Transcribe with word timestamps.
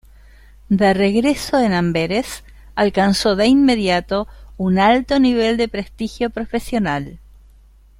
De 0.69 0.95
regreso 0.95 1.59
en 1.59 1.73
Amberes 1.73 2.43
alcanzó 2.73 3.35
de 3.35 3.45
inmediato 3.45 4.27
un 4.57 4.79
alto 4.79 5.19
nivel 5.19 5.57
de 5.57 5.67
prestigio 5.67 6.31
profesional. 6.31 7.19